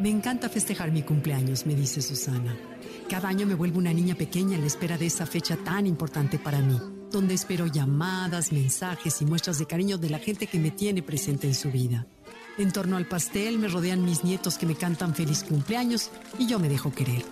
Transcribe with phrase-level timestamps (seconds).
[0.00, 2.56] Me encanta festejar mi cumpleaños, me dice Susana.
[3.08, 6.36] Cada año me vuelvo una niña pequeña en la espera de esa fecha tan importante
[6.36, 6.80] para mí,
[7.12, 11.46] donde espero llamadas, mensajes y muestras de cariño de la gente que me tiene presente
[11.46, 12.06] en su vida.
[12.58, 16.58] En torno al pastel me rodean mis nietos que me cantan feliz cumpleaños y yo
[16.58, 17.22] me dejo querer.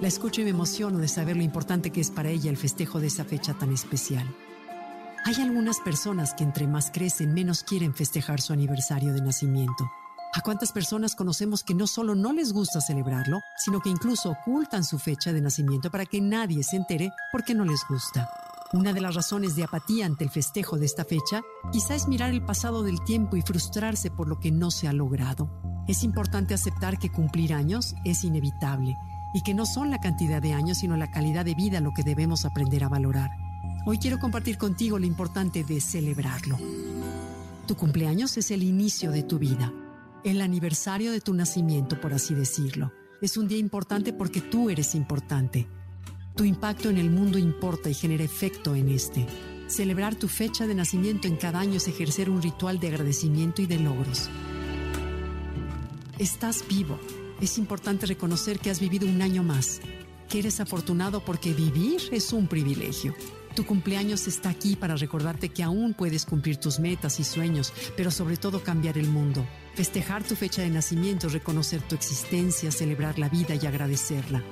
[0.00, 2.98] La escucho y me emociono de saber lo importante que es para ella el festejo
[2.98, 4.26] de esa fecha tan especial.
[5.24, 9.90] Hay algunas personas que entre más crecen menos quieren festejar su aniversario de nacimiento.
[10.36, 14.84] ¿A cuántas personas conocemos que no solo no les gusta celebrarlo, sino que incluso ocultan
[14.84, 18.28] su fecha de nacimiento para que nadie se entere porque no les gusta?
[18.74, 21.40] Una de las razones de apatía ante el festejo de esta fecha
[21.72, 24.92] quizá es mirar el pasado del tiempo y frustrarse por lo que no se ha
[24.92, 25.48] logrado.
[25.88, 28.94] Es importante aceptar que cumplir años es inevitable
[29.32, 32.02] y que no son la cantidad de años sino la calidad de vida lo que
[32.02, 33.30] debemos aprender a valorar.
[33.86, 36.58] Hoy quiero compartir contigo lo importante de celebrarlo.
[37.66, 39.72] Tu cumpleaños es el inicio de tu vida
[40.26, 42.92] el aniversario de tu nacimiento, por así decirlo.
[43.22, 45.68] Es un día importante porque tú eres importante.
[46.34, 49.24] Tu impacto en el mundo importa y genera efecto en este.
[49.68, 53.66] Celebrar tu fecha de nacimiento en cada año es ejercer un ritual de agradecimiento y
[53.66, 54.28] de logros.
[56.18, 56.98] Estás vivo.
[57.40, 59.80] Es importante reconocer que has vivido un año más,
[60.28, 63.14] que eres afortunado porque vivir es un privilegio.
[63.56, 68.10] Tu cumpleaños está aquí para recordarte que aún puedes cumplir tus metas y sueños, pero
[68.10, 69.46] sobre todo cambiar el mundo.
[69.74, 74.44] Festejar tu fecha de nacimiento, reconocer tu existencia, celebrar la vida y agradecerla.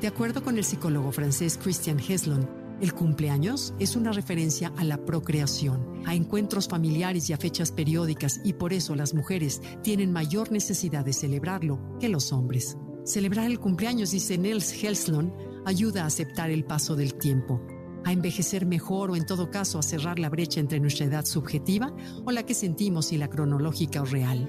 [0.00, 2.48] De acuerdo con el psicólogo francés Christian Heslon,
[2.80, 8.40] el cumpleaños es una referencia a la procreación, a encuentros familiares y a fechas periódicas
[8.44, 12.76] y por eso las mujeres tienen mayor necesidad de celebrarlo que los hombres.
[13.04, 15.34] Celebrar el cumpleaños, dice Nels Heslon,
[15.66, 17.60] ayuda a aceptar el paso del tiempo,
[18.04, 21.92] a envejecer mejor o en todo caso a cerrar la brecha entre nuestra edad subjetiva
[22.24, 24.48] o la que sentimos y la cronológica o real.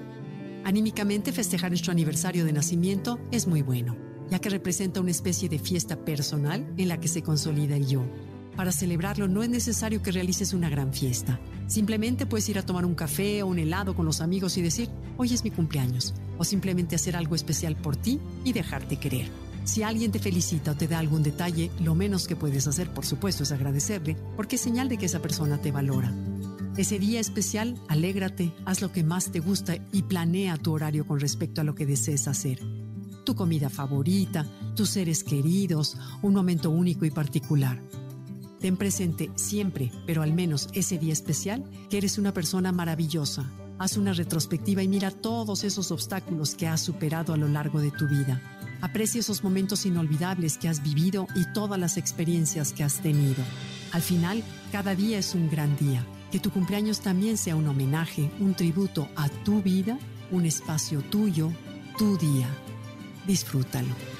[0.64, 3.96] Anímicamente festejar nuestro aniversario de nacimiento es muy bueno,
[4.30, 8.04] ya que representa una especie de fiesta personal en la que se consolida el yo.
[8.56, 11.40] Para celebrarlo no es necesario que realices una gran fiesta.
[11.66, 14.90] Simplemente puedes ir a tomar un café o un helado con los amigos y decir,
[15.16, 19.49] hoy es mi cumpleaños, o simplemente hacer algo especial por ti y dejarte querer.
[19.64, 23.06] Si alguien te felicita o te da algún detalle, lo menos que puedes hacer, por
[23.06, 26.12] supuesto, es agradecerle, porque es señal de que esa persona te valora.
[26.76, 31.20] Ese día especial, alégrate, haz lo que más te gusta y planea tu horario con
[31.20, 32.60] respecto a lo que desees hacer.
[33.24, 37.78] Tu comida favorita, tus seres queridos, un momento único y particular.
[38.60, 43.44] Ten presente siempre, pero al menos ese día especial, que eres una persona maravillosa.
[43.78, 47.90] Haz una retrospectiva y mira todos esos obstáculos que has superado a lo largo de
[47.90, 48.40] tu vida.
[48.80, 53.42] Aprecia esos momentos inolvidables que has vivido y todas las experiencias que has tenido.
[53.92, 54.42] Al final,
[54.72, 56.04] cada día es un gran día.
[56.30, 59.98] Que tu cumpleaños también sea un homenaje, un tributo a tu vida,
[60.30, 61.50] un espacio tuyo,
[61.98, 62.48] tu día.
[63.26, 64.19] Disfrútalo.